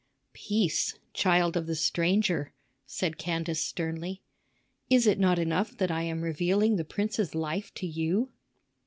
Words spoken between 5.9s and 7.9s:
I am revealing the prince's life to